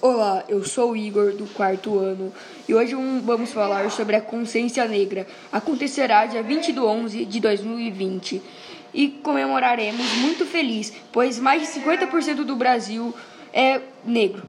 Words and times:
Olá, 0.00 0.44
eu 0.48 0.64
sou 0.64 0.92
o 0.92 0.96
Igor 0.96 1.32
do 1.32 1.44
quarto 1.46 1.98
ano 1.98 2.32
e 2.68 2.72
hoje 2.72 2.94
vamos 3.24 3.50
falar 3.50 3.90
sobre 3.90 4.14
a 4.14 4.20
consciência 4.20 4.84
negra. 4.84 5.26
Acontecerá 5.50 6.24
dia 6.24 6.40
20 6.40 6.72
de 6.72 6.78
11 6.78 7.24
de 7.24 7.40
2020 7.40 8.40
e 8.94 9.08
comemoraremos 9.08 10.06
muito 10.18 10.46
feliz, 10.46 10.92
pois 11.10 11.40
mais 11.40 11.62
de 11.62 11.80
50% 11.80 12.44
do 12.44 12.54
Brasil 12.54 13.12
é 13.52 13.80
negro. 14.04 14.36